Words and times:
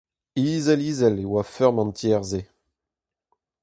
Izel-izel 0.53 1.15
e 1.23 1.25
oa 1.29 1.41
feurm 1.53 1.77
an 1.81 1.91
tiez-se. 1.97 2.41